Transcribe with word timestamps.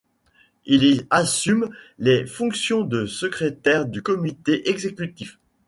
Il 0.65 0.83
y 0.83 1.03
assume 1.11 1.69
les 1.99 2.25
fonctions 2.25 2.81
de 2.83 3.05
secrétaire 3.05 3.85
du 3.85 4.01
comité 4.01 4.67
exécutif. 4.67 5.37